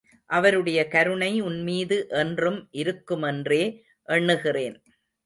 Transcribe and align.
அவருடைய 0.29 0.79
கருணை 0.87 1.41
உன்மீது 1.41 1.97
என்றும் 2.21 2.69
இருக்குமென்றே 2.73 3.61
எண்ணுகிறேன். 4.07 4.77